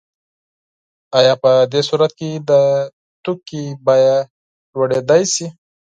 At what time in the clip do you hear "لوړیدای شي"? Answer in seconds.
4.73-5.47